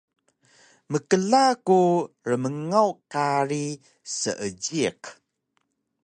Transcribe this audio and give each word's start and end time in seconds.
Mkla 0.91 1.43
ku 1.65 1.79
rmngaw 2.29 2.89
kari 3.11 3.65
Seejiq 4.17 5.01